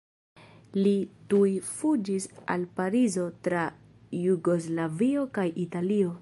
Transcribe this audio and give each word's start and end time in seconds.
Li 0.77 0.93
tuj 1.33 1.51
fuĝis 1.67 2.25
al 2.55 2.65
Parizo 2.79 3.27
tra 3.49 3.67
Jugoslavio 4.23 5.29
kaj 5.39 5.49
Italio. 5.67 6.19